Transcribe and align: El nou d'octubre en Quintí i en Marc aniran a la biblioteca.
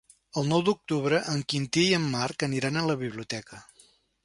El 0.41 0.45
nou 0.51 0.63
d'octubre 0.69 1.19
en 1.33 1.43
Quintí 1.53 1.85
i 1.91 1.93
en 1.99 2.09
Marc 2.15 2.47
aniran 2.49 2.79
a 2.79 2.85
la 2.89 2.99
biblioteca. 3.05 3.63